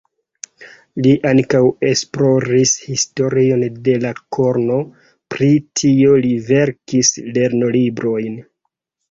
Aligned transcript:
Li 1.05 1.09
ankaŭ 1.31 1.59
esploris 1.89 2.73
historion 2.85 3.65
de 3.89 3.95
la 4.05 4.13
korno, 4.39 4.79
pri 5.35 5.51
tio 5.83 6.17
li 6.25 6.33
verkis 6.49 7.13
lernolibrojn. 7.39 8.43